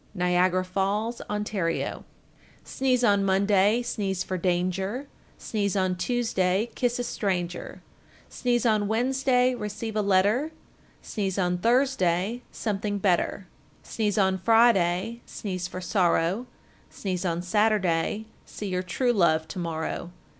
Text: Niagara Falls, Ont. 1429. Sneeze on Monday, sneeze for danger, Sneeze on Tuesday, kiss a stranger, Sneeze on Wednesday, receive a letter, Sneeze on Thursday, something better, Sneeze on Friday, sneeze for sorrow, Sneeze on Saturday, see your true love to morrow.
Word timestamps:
Niagara 0.15 0.65
Falls, 0.65 1.21
Ont. 1.29 1.45
1429. 1.47 2.03
Sneeze 2.63 3.03
on 3.03 3.23
Monday, 3.23 3.83
sneeze 3.83 4.23
for 4.23 4.35
danger, 4.35 5.05
Sneeze 5.37 5.75
on 5.75 5.95
Tuesday, 5.95 6.71
kiss 6.73 6.97
a 6.97 7.03
stranger, 7.03 7.83
Sneeze 8.27 8.65
on 8.65 8.87
Wednesday, 8.87 9.53
receive 9.53 9.95
a 9.95 10.01
letter, 10.01 10.51
Sneeze 11.03 11.37
on 11.37 11.59
Thursday, 11.59 12.41
something 12.51 12.97
better, 12.97 13.45
Sneeze 13.83 14.17
on 14.17 14.39
Friday, 14.39 15.21
sneeze 15.27 15.67
for 15.67 15.81
sorrow, 15.81 16.47
Sneeze 16.89 17.23
on 17.23 17.43
Saturday, 17.43 18.25
see 18.43 18.69
your 18.69 18.81
true 18.81 19.13
love 19.13 19.47
to 19.49 19.59
morrow. 19.59 20.09